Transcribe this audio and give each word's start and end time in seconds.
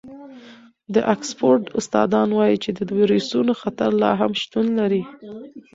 د 0.93 0.95
اکسفورډ 1.13 1.63
استادان 1.79 2.29
وايي 2.37 2.57
چې 2.63 2.69
د 2.77 2.79
وېروسونو 2.97 3.51
خطر 3.61 3.89
لا 4.01 4.11
هم 4.19 4.31
شتون 4.41 4.65
لري. 4.79 5.03